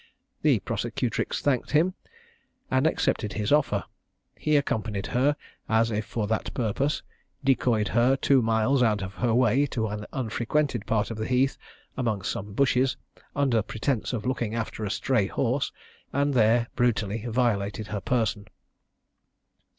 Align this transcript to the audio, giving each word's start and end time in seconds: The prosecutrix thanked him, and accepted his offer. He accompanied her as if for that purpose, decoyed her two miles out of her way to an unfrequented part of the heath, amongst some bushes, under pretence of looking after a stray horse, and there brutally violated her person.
The 0.41 0.57
prosecutrix 0.61 1.41
thanked 1.43 1.73
him, 1.73 1.93
and 2.71 2.87
accepted 2.87 3.33
his 3.33 3.51
offer. 3.51 3.83
He 4.35 4.55
accompanied 4.57 5.05
her 5.13 5.35
as 5.69 5.91
if 5.91 6.05
for 6.05 6.25
that 6.25 6.51
purpose, 6.55 7.03
decoyed 7.43 7.89
her 7.89 8.15
two 8.15 8.41
miles 8.41 8.81
out 8.81 9.03
of 9.03 9.13
her 9.13 9.31
way 9.31 9.67
to 9.67 9.89
an 9.89 10.07
unfrequented 10.11 10.87
part 10.87 11.11
of 11.11 11.17
the 11.17 11.27
heath, 11.27 11.55
amongst 11.95 12.31
some 12.31 12.53
bushes, 12.53 12.97
under 13.35 13.61
pretence 13.61 14.11
of 14.11 14.25
looking 14.25 14.55
after 14.55 14.83
a 14.83 14.89
stray 14.89 15.27
horse, 15.27 15.71
and 16.11 16.33
there 16.33 16.69
brutally 16.75 17.27
violated 17.27 17.85
her 17.89 18.01
person. 18.01 18.47